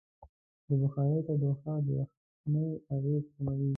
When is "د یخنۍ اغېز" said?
1.85-3.23